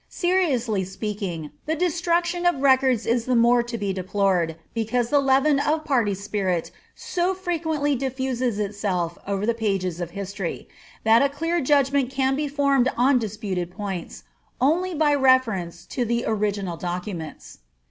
[0.09, 5.59] Seriously speaking, the destruction of records is the more to be deplored, because the leaven
[5.59, 10.67] of party spirit so frequently diffuses itself over the pages of history,
[11.03, 14.23] that a clear judgment can be formed on dis« puted points,
[14.59, 17.59] only by reference to the original documents.